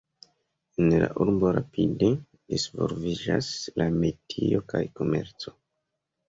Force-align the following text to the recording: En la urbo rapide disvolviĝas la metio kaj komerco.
En 0.83 0.87
la 1.01 1.09
urbo 1.25 1.51
rapide 1.57 2.09
disvolviĝas 2.53 3.51
la 3.83 3.87
metio 3.99 4.65
kaj 4.75 4.83
komerco. 4.99 5.55